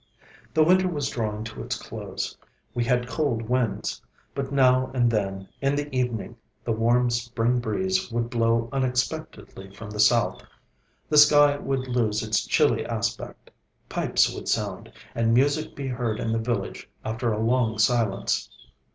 The 0.55 0.63
winter 0.63 0.87
was 0.87 1.09
drawing 1.09 1.43
to 1.43 1.61
its 1.61 1.75
close. 1.77 2.35
We 2.73 2.83
had 2.83 3.07
cold 3.07 3.43
winds. 3.43 4.01
But 4.33 4.51
now 4.51 4.89
and 4.95 5.11
then 5.11 5.47
in 5.61 5.75
the 5.75 5.95
evening 5.95 6.37
the 6.63 6.71
warm 6.71 7.11
spring 7.11 7.59
breeze 7.59 8.11
would 8.11 8.27
blow 8.31 8.67
unexpectedly 8.71 9.69
from 9.75 9.91
the 9.91 9.99
south; 9.99 10.41
the 11.07 11.19
sky 11.19 11.55
would 11.57 11.87
lose 11.87 12.23
its 12.23 12.47
chilly 12.47 12.83
aspect; 12.83 13.51
pipes 13.89 14.33
would 14.33 14.47
sound, 14.47 14.91
and 15.13 15.35
music 15.35 15.75
be 15.75 15.85
heard 15.85 16.19
in 16.19 16.31
the 16.31 16.39
village 16.39 16.89
after 17.05 17.31
a 17.31 17.39
long 17.39 17.77
silence. 17.77 18.49